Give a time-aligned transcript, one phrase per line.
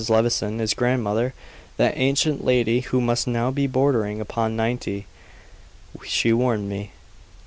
[0.09, 1.31] Levison, his grandmother,
[1.77, 5.05] that ancient lady who must now be bordering upon ninety,
[6.03, 6.89] she warned me.